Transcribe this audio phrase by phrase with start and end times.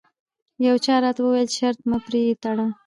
[0.67, 2.67] یو چا راته وویل چې شرط مه پرې تړه.